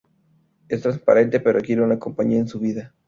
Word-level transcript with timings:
Es 0.67 0.81
transparente 0.81 1.39
pero 1.39 1.59
quiere 1.61 1.83
una 1.83 1.99
compañía 1.99 2.39
en 2.39 2.47
su 2.47 2.59
vida. 2.59 2.95